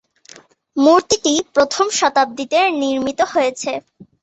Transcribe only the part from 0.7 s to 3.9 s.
মূর্তিটি প্রথম শতাব্দীতে নির্মিত হয়েছিল।